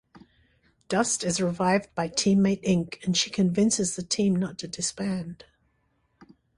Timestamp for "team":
4.01-4.35